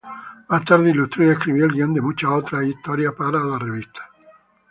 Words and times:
Más 0.49 0.65
tarde 0.65 0.89
ilustró 0.89 1.23
y 1.25 1.29
escribió 1.29 1.65
el 1.65 1.73
guion 1.73 1.93
de 1.93 2.01
muchas 2.01 2.31
otras 2.31 2.63
historias 2.63 3.13
para 3.13 3.39
la 3.43 3.59
revista. 3.59 4.09